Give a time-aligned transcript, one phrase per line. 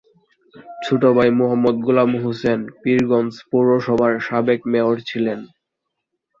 [0.83, 5.39] ছোট ভাই মোহাম্মদ গোলাম হোসেন পীরগঞ্জ পৌরসভার সাবেক মেয়র ছিলেন।